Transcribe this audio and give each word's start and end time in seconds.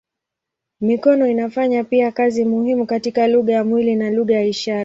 Mikono 0.81 1.27
inafanya 1.27 1.83
pia 1.83 2.11
kazi 2.11 2.45
muhimu 2.45 2.85
katika 2.85 3.27
lugha 3.27 3.53
ya 3.53 3.63
mwili 3.63 3.95
na 3.95 4.09
lugha 4.11 4.33
ya 4.35 4.43
ishara. 4.43 4.79